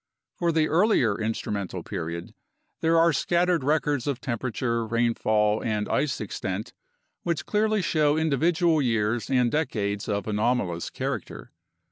For 0.33 0.51
the 0.51 0.67
earlier 0.67 1.15
instrumental 1.15 1.83
period, 1.83 2.33
there 2.79 2.97
are 2.97 3.13
scattered 3.13 3.63
records 3.63 4.07
of 4.07 4.19
temperature, 4.19 4.83
rainfall, 4.83 5.63
and 5.63 5.87
ice 5.87 6.19
extent, 6.19 6.73
which 7.21 7.45
clearly 7.45 7.83
show 7.83 8.17
individual 8.17 8.81
years 8.81 9.29
and 9.29 9.51
decades 9.51 10.09
of 10.09 10.27
anomalous 10.27 10.89
character. 10.89 11.51